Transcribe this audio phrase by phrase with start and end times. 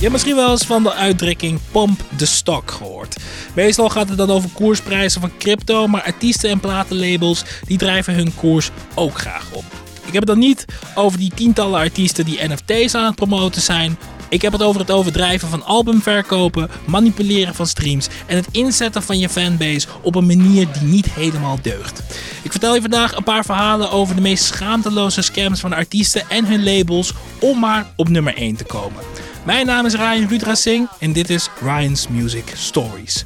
[0.00, 3.16] Je hebt misschien wel eens van de uitdrukking pump the stock gehoord.
[3.54, 8.34] Meestal gaat het dan over koersprijzen van crypto, maar artiesten en platenlabels die drijven hun
[8.34, 9.64] koers ook graag op.
[10.06, 13.98] Ik heb het dan niet over die tientallen artiesten die NFT's aan het promoten zijn.
[14.28, 19.18] Ik heb het over het overdrijven van albumverkopen, manipuleren van streams en het inzetten van
[19.18, 22.02] je fanbase op een manier die niet helemaal deugt.
[22.42, 26.46] Ik vertel je vandaag een paar verhalen over de meest schaamteloze scams van artiesten en
[26.46, 29.02] hun labels om maar op nummer 1 te komen.
[29.44, 33.24] Mijn naam is Ryan Rudra Singh en dit is Ryan's Music Stories.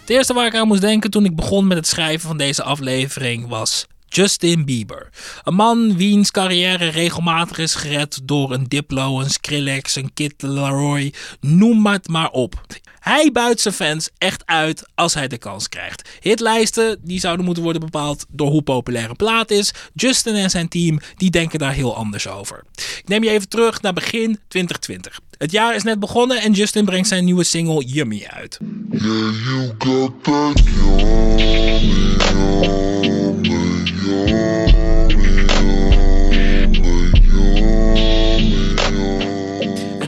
[0.00, 2.62] Het eerste waar ik aan moest denken toen ik begon met het schrijven van deze
[2.62, 5.08] aflevering was Justin Bieber.
[5.42, 11.12] Een man wiens carrière regelmatig is gered door een Diplo, een Skrillex, een Kid Laroi,
[11.40, 12.54] noem het maar op.
[13.02, 16.08] Hij buit zijn fans echt uit als hij de kans krijgt.
[16.20, 19.72] Hitlijsten die zouden moeten worden bepaald door hoe populair een plaat is.
[19.94, 22.64] Justin en zijn team die denken daar heel anders over.
[22.74, 25.20] Ik neem je even terug naar begin 2020.
[25.38, 28.58] Het jaar is net begonnen en Justin brengt zijn nieuwe single Yummy uit.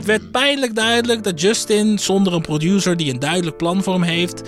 [0.05, 4.01] Het werd pijnlijk duidelijk dat Justin, zonder een producer die een duidelijk plan voor hem
[4.01, 4.41] heeft,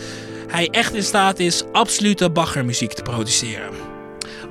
[0.47, 3.69] hij echt in staat is absolute baggermuziek te produceren.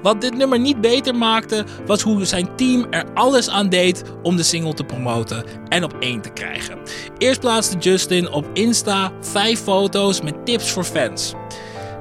[0.03, 4.37] Wat dit nummer niet beter maakte, was hoe zijn team er alles aan deed om
[4.37, 6.79] de single te promoten en op één te krijgen.
[7.19, 11.35] Eerst plaatste Justin op Insta 5 foto's met tips voor fans.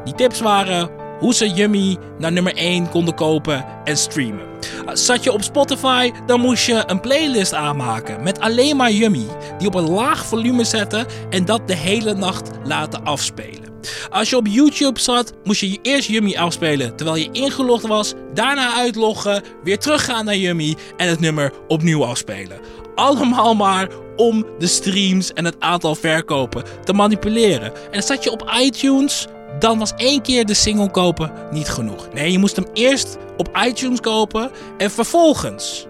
[0.03, 0.89] Die tips waren
[1.19, 4.54] hoe ze Yummy naar nummer 1 konden kopen en streamen.
[4.93, 9.25] Zat je op Spotify, dan moest je een playlist aanmaken met alleen maar Yummy,
[9.57, 13.73] die op een laag volume zetten en dat de hele nacht laten afspelen.
[14.09, 18.73] Als je op YouTube zat, moest je eerst Yummy afspelen terwijl je ingelogd was, daarna
[18.75, 22.59] uitloggen, weer teruggaan naar Yummy en het nummer opnieuw afspelen.
[22.95, 27.71] Allemaal maar om de streams en het aantal verkopen te manipuleren.
[27.91, 29.27] En zat je op iTunes,
[29.59, 32.07] dan was één keer de single kopen niet genoeg.
[32.13, 35.87] Nee, je moest hem eerst op iTunes kopen en vervolgens,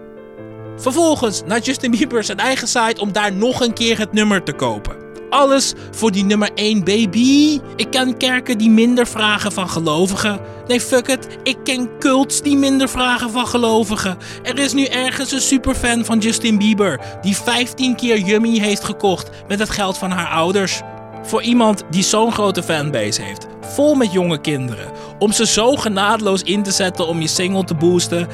[0.76, 4.52] vervolgens naar Justin Bieber zijn eigen site om daar nog een keer het nummer te
[4.52, 5.04] kopen.
[5.30, 7.60] Alles voor die nummer 1 baby.
[7.76, 10.40] Ik ken kerken die minder vragen van gelovigen.
[10.66, 11.26] Nee, fuck it.
[11.42, 14.18] Ik ken cults die minder vragen van gelovigen.
[14.42, 19.30] Er is nu ergens een superfan van Justin Bieber die 15 keer Yummy heeft gekocht
[19.48, 20.82] met het geld van haar ouders.
[21.22, 26.42] Voor iemand die zo'n grote fanbase heeft, vol met jonge kinderen, om ze zo genadeloos
[26.42, 28.28] in te zetten om je single te boosten,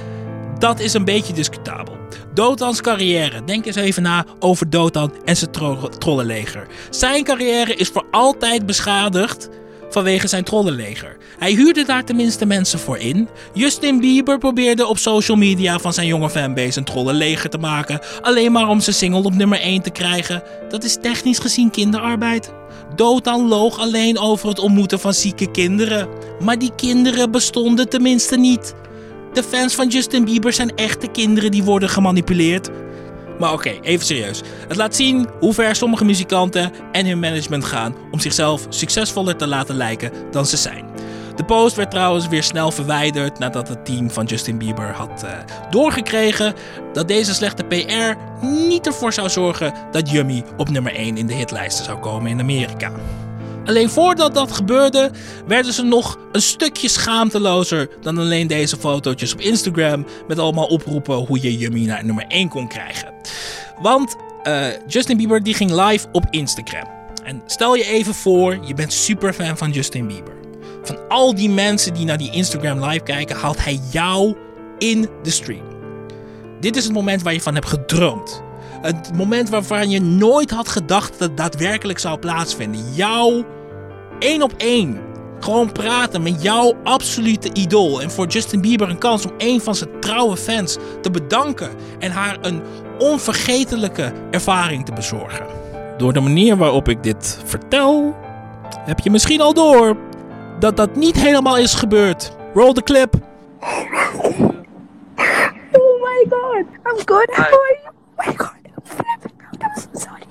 [0.58, 1.96] dat is een beetje discutabel.
[2.34, 3.44] Dotans carrière.
[3.44, 6.66] Denk eens even na over Dotan en zijn tro trollenleger.
[6.90, 9.48] Zijn carrière is voor altijd beschadigd
[9.92, 11.16] vanwege zijn trollenleger.
[11.38, 13.28] Hij huurde daar tenminste mensen voor in.
[13.52, 18.52] Justin Bieber probeerde op social media van zijn jonge fanbase een trollenleger te maken, alleen
[18.52, 20.42] maar om zijn single op nummer 1 te krijgen.
[20.68, 22.52] Dat is technisch gezien kinderarbeid.
[22.94, 26.08] Dotan loog alleen over het ontmoeten van zieke kinderen.
[26.40, 28.74] Maar die kinderen bestonden tenminste niet.
[29.32, 32.70] De fans van Justin Bieber zijn echte kinderen die worden gemanipuleerd.
[33.42, 34.42] Maar oké, even serieus.
[34.68, 39.46] Het laat zien hoe ver sommige muzikanten en hun management gaan om zichzelf succesvoller te
[39.46, 40.84] laten lijken dan ze zijn.
[41.36, 45.30] De post werd trouwens weer snel verwijderd nadat het team van Justin Bieber had uh,
[45.70, 46.54] doorgekregen
[46.92, 51.34] dat deze slechte PR niet ervoor zou zorgen dat Yummy op nummer 1 in de
[51.34, 52.92] hitlijsten zou komen in Amerika.
[53.64, 55.10] Alleen voordat dat gebeurde,
[55.46, 61.14] werden ze nog een stukje schaamtelozer dan alleen deze fotootjes op Instagram met allemaal oproepen
[61.14, 63.14] hoe je Yummy naar nummer 1 kon krijgen.
[63.80, 66.88] Want uh, Justin Bieber die ging live op Instagram.
[67.24, 70.34] En stel je even voor, je bent super fan van Justin Bieber.
[70.82, 74.36] Van al die mensen die naar die Instagram live kijken, haalt hij jou
[74.78, 75.64] in de stream.
[76.60, 78.42] Dit is het moment waar je van hebt gedroomd.
[78.82, 82.94] Het moment waarvan je nooit had gedacht dat het daadwerkelijk zou plaatsvinden.
[82.94, 83.44] Jou
[84.18, 85.00] één op één.
[85.40, 88.02] Gewoon praten met jouw absolute idool.
[88.02, 91.70] En voor Justin Bieber een kans om een van zijn trouwe fans te bedanken.
[91.98, 92.62] En haar een
[92.98, 95.46] onvergetelijke ervaring te bezorgen.
[95.96, 98.16] Door de manier waarop ik dit vertel,
[98.78, 99.96] heb je misschien al door
[100.58, 102.36] dat dat niet helemaal is gebeurd.
[102.54, 103.14] Roll the clip.
[105.72, 106.64] Oh my god.
[106.84, 107.30] I'm good.
[107.30, 107.92] How are you?
[108.16, 108.61] Oh my god.
[109.74, 110.22] I'm so sorry.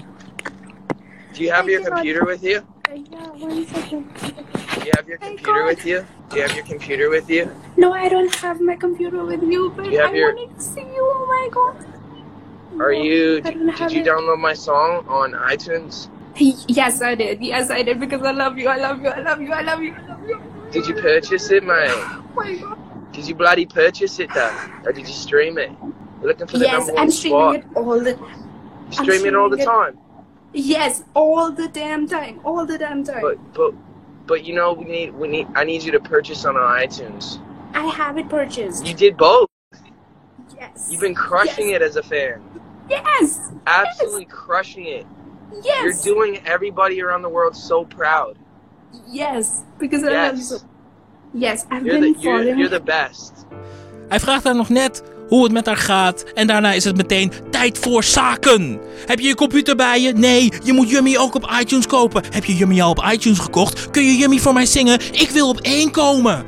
[1.34, 2.62] Do you have your computer with you?
[2.94, 4.14] Yeah, one second.
[4.16, 6.06] Do you have your computer with you?
[6.30, 7.52] Do you have your computer with you?
[7.78, 10.82] No, I don't have my computer with you, but You I your- wanted to see
[10.82, 11.04] you.
[11.16, 11.86] Oh my god.
[12.82, 13.42] Are No, you?
[13.44, 14.06] I Did you it.
[14.08, 16.10] download my song on iTunes?
[16.38, 17.42] Yes, I did.
[17.42, 18.68] Yes, I did because I love you.
[18.70, 19.10] I love you.
[19.10, 19.52] I love you.
[19.52, 19.94] I love you.
[19.94, 20.42] I love you.
[20.72, 21.92] Did you purchase it, mate?
[22.32, 22.78] Oh my god.
[23.14, 24.56] Did you bloody purchase it, though,
[24.86, 25.70] or did you stream it?
[26.22, 27.72] Looking for the Yes, number one I'm streaming spot.
[27.72, 28.18] it all the.
[28.92, 30.00] You stream it all the streaming time.
[30.54, 33.22] Yes, all the damn time, all the damn time.
[33.22, 33.74] But but
[34.28, 37.40] but you know we need we need I need you to purchase on iTunes.
[37.74, 38.86] I have it purchased.
[38.86, 39.48] You did both.
[40.56, 40.90] yes.
[40.92, 41.76] You've been crushing yes.
[41.78, 42.44] it as a fan.
[42.90, 43.52] Yes.
[43.66, 45.06] Absolutely crushing it.
[45.64, 46.06] Yes.
[46.06, 48.38] You're doing everybody around the world so proud.
[49.08, 50.50] Yes, because I love you Yes.
[50.50, 50.58] so.
[51.34, 53.46] Yes, I've You're been the you're, you're the best.
[54.10, 56.24] Hij vraagt haar nog net hoe het met haar gaat.
[56.34, 58.80] En daarna is het meteen tijd voor zaken.
[59.06, 60.14] Heb je je computer bij je?
[60.14, 62.24] Nee, je moet Yummy ook op iTunes kopen.
[62.30, 63.90] Heb je Yummy al op iTunes gekocht?
[63.92, 65.00] Kun je Yummy voor mij zingen?
[65.12, 66.46] Ik wil op één komen.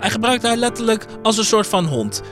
[0.00, 2.22] Hij gebruikt haar letterlijk als een soort van hond.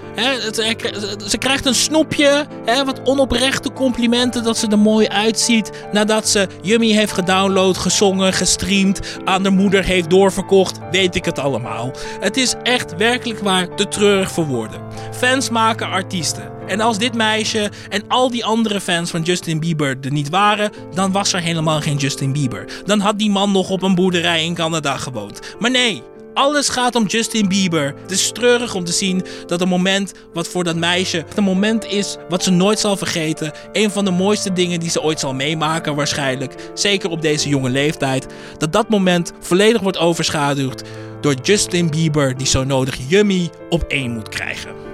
[1.26, 2.46] Ze krijgt een snoepje,
[2.84, 5.70] wat onoprechte complimenten dat ze er mooi uitziet.
[5.92, 11.38] Nadat ze Yummy heeft gedownload, gezongen, gestreamd, aan de moeder heeft doorverkocht, weet ik het
[11.38, 11.90] allemaal.
[12.20, 14.80] Het is echt werkelijk waar te treurig voor woorden.
[15.12, 16.52] Fans maken artiesten.
[16.66, 20.70] En als dit meisje en al die andere fans van Justin Bieber er niet waren,
[20.94, 22.64] dan was er helemaal geen Justin Bieber.
[22.84, 25.40] Dan had die man nog op een boerderij in Canada gewoond.
[25.58, 26.02] Maar nee,
[26.34, 27.94] alles gaat om Justin Bieber.
[28.02, 31.84] Het is treurig om te zien dat een moment wat voor dat meisje een moment
[31.84, 33.52] is wat ze nooit zal vergeten.
[33.72, 36.54] Een van de mooiste dingen die ze ooit zal meemaken waarschijnlijk.
[36.74, 38.26] Zeker op deze jonge leeftijd.
[38.58, 40.82] Dat dat moment volledig wordt overschaduwd
[41.20, 44.84] door Justin Bieber die zo nodig Yummy op één moet krijgen.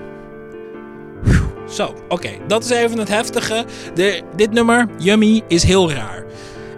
[1.71, 2.31] Zo, oké.
[2.47, 3.65] Dat is even het heftige.
[3.95, 6.20] De, dit nummer, Yummy, is heel raar.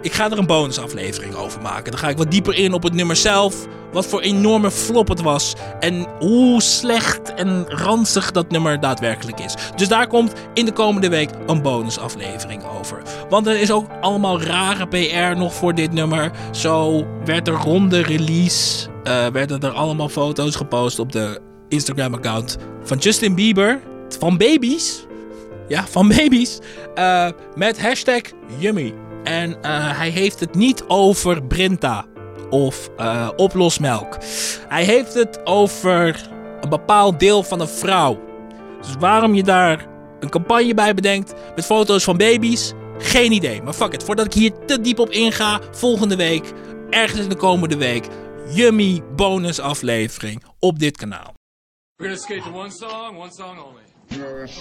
[0.03, 1.91] Ik ga er een bonusaflevering over maken.
[1.91, 3.55] Dan ga ik wat dieper in op het nummer zelf.
[3.91, 5.53] Wat voor enorme flop het was.
[5.79, 9.53] En hoe slecht en ranzig dat nummer daadwerkelijk is.
[9.75, 13.01] Dus daar komt in de komende week een bonusaflevering over.
[13.29, 16.31] Want er is ook allemaal rare PR nog voor dit nummer.
[16.51, 18.87] Zo werd er rond de release.
[19.03, 21.39] eh, werden er allemaal foto's gepost op de
[21.69, 23.79] Instagram-account van Justin Bieber.
[24.19, 25.05] Van baby's.
[25.67, 26.59] Ja, van baby's.
[26.95, 28.21] eh, met hashtag
[28.57, 28.93] Yummy.
[29.23, 32.05] En eh, hij heeft het niet over Brinta
[32.49, 34.17] of eh, oplosmelk.
[34.67, 36.29] Hij heeft het over
[36.61, 38.19] een bepaald deel van een vrouw.
[38.81, 39.87] Dus waarom je daar
[40.19, 43.61] een campagne bij bedenkt met foto's van baby's, geen idee.
[43.61, 46.51] Maar fuck it, voordat ik hier te diep op inga, volgende week,
[46.89, 48.07] ergens in de komende week,
[48.49, 51.33] Yummy bonus aflevering op dit kanaal.
[51.95, 53.92] We're gonna skate to one song, one song only.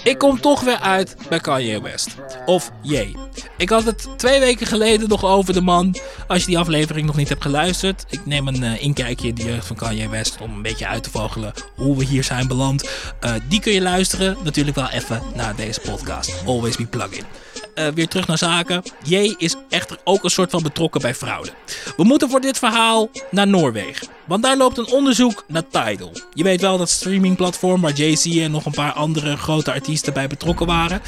[0.05, 2.09] Ik kom toch weer uit bij Kanye West.
[2.47, 3.17] Of Jay.
[3.57, 5.97] Ik had het twee weken geleden nog over de man.
[6.27, 8.05] Als je die aflevering nog niet hebt geluisterd.
[8.09, 10.41] Ik neem een eh, inkijkje in de jeugd van Kanye West.
[10.41, 12.91] Om een beetje uit te vogelen hoe we hier zijn beland.
[13.21, 14.37] Eh, die kun je luisteren.
[14.45, 16.43] Natuurlijk wel even naar deze podcast.
[16.47, 17.25] Always be plug-in.
[17.75, 18.83] Eh, weer terug naar zaken.
[19.03, 21.51] Jay is echter ook een soort van betrokken bij fraude.
[21.97, 24.09] We moeten voor dit verhaal naar Noorwegen.
[24.25, 26.13] Want daar loopt een onderzoek naar Tidal.
[26.35, 30.27] Je weet wel dat streamingplatform waar Jay-Z en nog een paar andere grote artiesten bij
[30.27, 31.03] betrokken waren.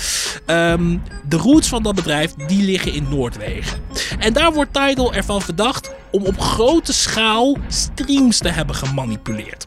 [0.47, 0.97] Ehm,
[1.29, 3.83] de roots van dat bedrijf die liggen in Noordwegen.
[4.19, 9.67] En daar wordt Tidal ervan verdacht om op grote schaal streams te hebben gemanipuleerd.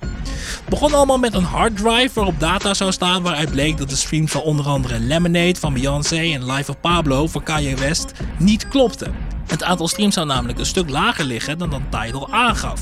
[0.69, 4.42] Begon allemaal met een harddrive waarop data zou staan waaruit bleek dat de streams van
[4.42, 9.15] onder andere Lemonade van Beyoncé en Life of Pablo van Kanye West niet klopten.
[9.48, 12.81] Het aantal streams zou namelijk een stuk lager liggen dan dat Tidal aangaf.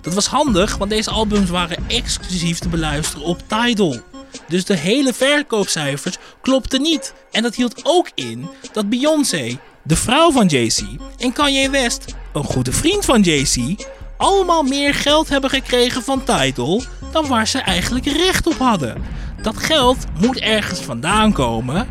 [0.00, 4.00] Dat was handig, want deze albums waren exclusief te beluisteren op Tidal.
[4.48, 7.14] Dus de hele verkoopcijfers klopten niet.
[7.30, 10.82] En dat hield ook in dat Beyoncé, de vrouw van Jay-Z,
[11.18, 13.74] en Kanye West, een goede vriend van Jay-Z,
[14.16, 16.82] allemaal meer geld hebben gekregen van Tidal
[17.12, 19.02] dan waar ze eigenlijk recht op hadden.
[19.42, 21.88] Dat geld moet ergens vandaan komen.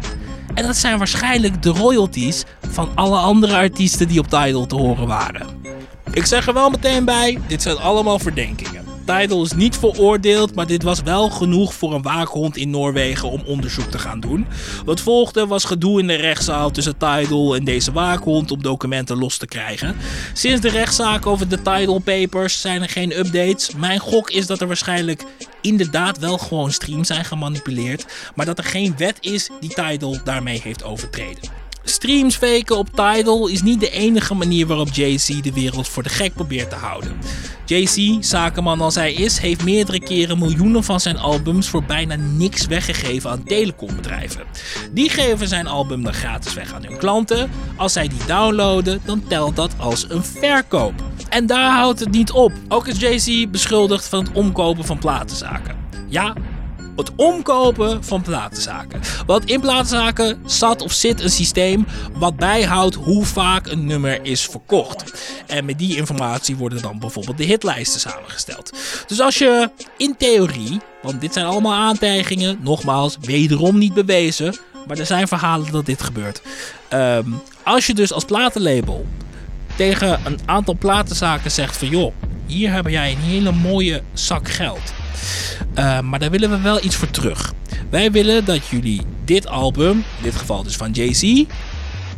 [0.53, 5.07] En dat zijn waarschijnlijk de royalties van alle andere artiesten die op Tidal te horen
[5.07, 5.47] waren.
[6.11, 8.84] Ik zeg er wel meteen bij, dit zijn allemaal verdenkingen.
[9.05, 13.41] Tidal is niet veroordeeld, maar dit was wel genoeg voor een waakhond in Noorwegen om
[13.45, 14.47] onderzoek te gaan doen.
[14.85, 19.37] Wat volgde was gedoe in de rechtszaal tussen Tidal en deze waakhond om documenten los
[19.37, 19.95] te krijgen.
[20.33, 23.71] Sinds de rechtszaak over de Tidal Papers zijn er geen updates.
[23.77, 25.23] Mijn gok is dat er waarschijnlijk
[25.61, 30.61] inderdaad wel gewoon streams zijn gemanipuleerd, maar dat er geen wet is die Tidal daarmee
[30.63, 31.64] heeft overtreden.
[31.87, 36.09] Streams faken op Tidal is niet de enige manier waarop Jay-Z de wereld voor de
[36.09, 37.17] gek probeert te houden.
[37.65, 42.65] Jay-Z, zakenman als hij is, heeft meerdere keren miljoenen van zijn albums voor bijna niks
[42.65, 44.43] weggegeven aan telecombedrijven.
[44.91, 47.49] Die geven zijn album dan gratis weg aan hun klanten.
[47.75, 50.93] Als zij die downloaden, dan telt dat als een verkoop.
[51.29, 52.51] En daar houdt het niet op.
[52.67, 55.75] Ook is Jay-Z beschuldigd van het omkopen van platenzaken.
[56.07, 56.33] Ja,
[56.95, 59.01] het omkopen van platenzaken.
[59.25, 64.45] Want in platenzaken zat of zit een systeem wat bijhoudt hoe vaak een nummer is
[64.45, 65.13] verkocht.
[65.47, 68.71] En met die informatie worden dan bijvoorbeeld de hitlijsten samengesteld.
[69.07, 74.55] Dus als je in theorie, want dit zijn allemaal aantijgingen, nogmaals, wederom niet bewezen.
[74.87, 76.41] Maar er zijn verhalen dat dit gebeurt.
[76.87, 77.29] Ehm,
[77.63, 79.05] als je dus als platenlabel
[79.75, 82.13] tegen een aantal platenzaken zegt van joh,
[82.45, 84.93] hier heb jij een hele mooie zak geld.
[85.77, 87.53] Uh, maar daar willen we wel iets voor terug.
[87.89, 91.43] Wij willen dat jullie dit album, in dit geval dus van Jay-Z,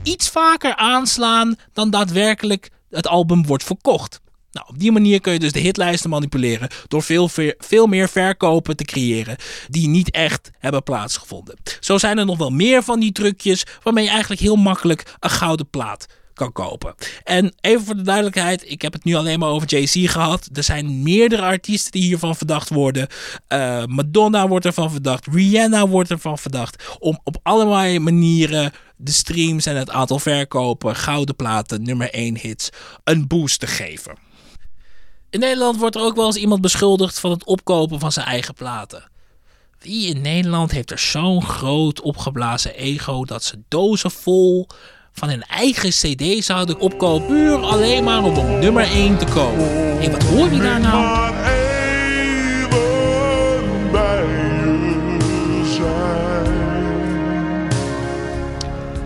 [0.04, 4.22] iets vaker aanslaan dan daadwerkelijk het album wordt verkocht.
[4.51, 8.75] Nou, op die manier kun je dus de hitlijsten manipuleren door veel, veel meer verkopen
[8.75, 9.36] te creëren
[9.68, 11.58] die niet echt hebben plaatsgevonden.
[11.80, 15.30] Zo zijn er nog wel meer van die trucjes waarmee je eigenlijk heel makkelijk een
[15.30, 16.06] gouden plaat
[16.38, 16.96] kan kopen.
[17.24, 20.50] En even voor de duidelijkheid, ik heb het nu alleen maar over Jay-Z gehad.
[20.53, 23.08] Er zijn meerdere artiesten die hiervan verdacht worden.
[23.50, 25.27] Uh, Madonna wordt ervan verdacht.
[25.32, 26.98] Rihanna wordt ervan verdacht.
[27.00, 32.70] Om op allerlei manieren de streams en het aantal verkopen, gouden platen, nummer 1 hits,
[33.03, 34.17] een boost te geven.
[35.29, 38.53] In Nederland wordt er ook wel eens iemand beschuldigd van het opkopen van zijn eigen
[38.53, 39.10] platen.
[39.79, 44.67] Wie in Nederland heeft er zo'n groot opgeblazen ego dat ze dozen vol
[45.17, 49.65] van hun eigen cd zouden opkopen puur alleen maar om op nummer 1 te komen.
[49.69, 51.36] Hé, hey, wat hoor je daar nou?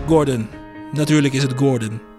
[0.06, 0.48] Gordon.
[0.92, 2.11] Natuurlijk is het Gordon.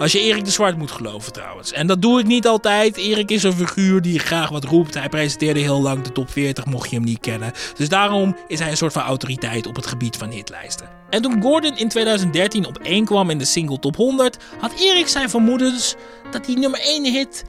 [0.00, 1.72] Als je Erik de Zwart moet geloven trouwens.
[1.72, 2.96] En dat doe ik niet altijd.
[2.96, 4.94] Erik is een figuur die graag wat roept.
[4.94, 7.52] Hij presenteerde heel lang de top 40, mocht je hem niet kennen.
[7.76, 10.88] Dus daarom is hij een soort van autoriteit op het gebied van hitlijsten.
[11.10, 15.08] En toen Gordon in 2013 op 1 kwam in de single top 100, had Erik
[15.08, 15.94] zijn vermoedens
[16.30, 17.44] dat die nummer 1 hit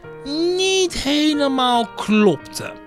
[0.55, 2.80] niet helemaal klopte.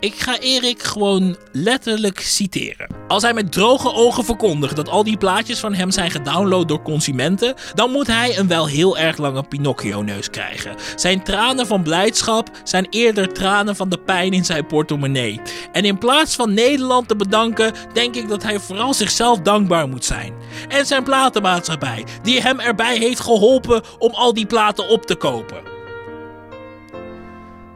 [0.00, 2.86] Ik ga Erik gewoon letterlijk citeren.
[3.08, 6.82] Als hij met droge ogen verkondigt dat al die plaatjes van hem zijn gedownload door
[6.82, 10.74] consumenten, dan moet hij een wel heel erg lange Pinocchio-neus krijgen.
[10.96, 15.40] Zijn tranen van blijdschap zijn eerder tranen van de pijn in zijn portemonnee.
[15.72, 20.04] En in plaats van Nederland te bedanken, denk ik dat hij vooral zichzelf dankbaar moet
[20.04, 20.32] zijn.
[20.68, 25.60] En zijn platenmaatschappij, die hem erbij heeft geholpen om al die platen op te kopen.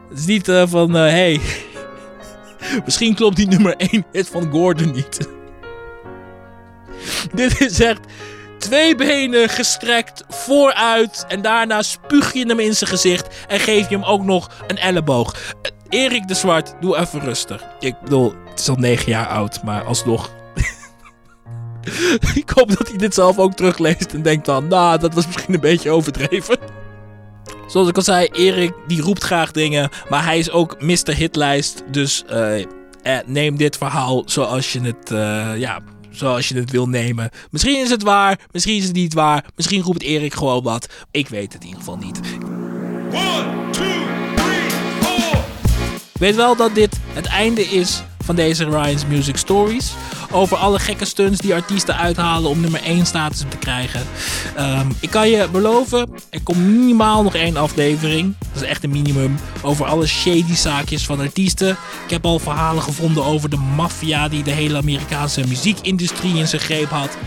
[0.09, 1.41] Het is niet uh, van, uh, hey,
[2.85, 5.29] Misschien klopt die nummer 1 hit van Gordon niet.
[7.33, 7.99] Dit is echt
[8.57, 11.25] twee benen gestrekt vooruit.
[11.27, 13.45] En daarna spuug je hem in zijn gezicht.
[13.47, 15.35] En geef je hem ook nog een elleboog.
[15.89, 17.63] Erik de Zwart, doe even rustig.
[17.79, 20.31] Ik bedoel, het is al 9 jaar oud, maar alsnog.
[22.35, 25.53] ik hoop dat hij dit zelf ook terugleest en denkt dan, nou, dat was misschien
[25.53, 26.57] een beetje overdreven.
[27.71, 31.15] Zoals ik al zei, Erik die roept graag dingen, maar hij is ook Mr.
[31.15, 31.83] Hitlijst.
[31.91, 32.67] Dus uh, eh,
[33.25, 37.29] neem dit verhaal zoals je het, uh, ja, zoals je het wil nemen.
[37.51, 39.45] Misschien is het waar, misschien is het niet waar.
[39.55, 40.87] Misschien roept Erik gewoon wat.
[41.11, 42.19] Ik weet het in ieder geval niet.
[43.11, 43.83] One, two,
[44.35, 44.69] three,
[45.01, 45.43] four.
[46.13, 49.93] Weet wel dat dit het einde is van deze Ryan's Music Stories.
[50.33, 54.01] Over alle gekke stunts die artiesten uithalen om nummer 1 status te krijgen.
[54.59, 58.35] Um, ik kan je beloven, er komt minimaal nog één aflevering.
[58.53, 59.39] Dat is echt een minimum.
[59.61, 61.69] Over alle shady zaakjes van artiesten.
[62.03, 66.61] Ik heb al verhalen gevonden over de maffia die de hele Amerikaanse muziekindustrie in zijn
[66.61, 67.17] greep had.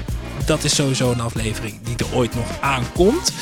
[0.46, 3.32] Dat is sowieso een aflevering die er ooit nog aankomt.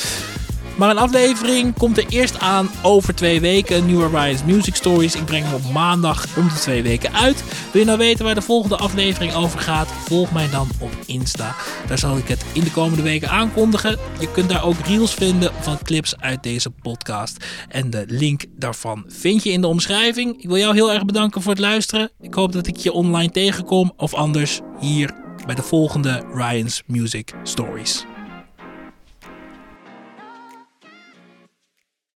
[0.77, 3.87] Maar een aflevering komt er eerst aan over twee weken.
[3.87, 5.15] Nieuwe Ryan's Music Stories.
[5.15, 7.45] Ik breng hem op maandag om de twee weken uit.
[7.73, 9.89] Wil je nou weten waar de volgende aflevering over gaat?
[9.89, 11.55] Volg mij dan op Insta.
[11.87, 13.99] Daar zal ik het in de komende weken aankondigen.
[14.21, 17.45] Je kunt daar ook reels vinden van clips uit deze podcast.
[17.69, 20.43] En de link daarvan vind je in de omschrijving.
[20.43, 22.11] Ik wil jou heel erg bedanken voor het luisteren.
[22.21, 23.93] Ik hoop dat ik je online tegenkom.
[23.97, 25.15] Of anders hier
[25.47, 28.05] bij de volgende Ryan's Music Stories.